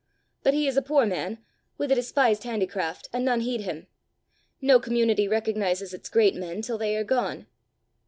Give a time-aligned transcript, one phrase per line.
[0.41, 1.37] But he is a poor man,
[1.77, 3.85] with a despised handicraft, and none heed him.
[4.59, 7.45] No community recognizes its great men till they are gone."